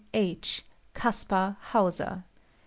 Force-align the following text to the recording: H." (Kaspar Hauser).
H." 0.15 0.63
(Kaspar 0.95 1.57
Hauser). 1.59 2.23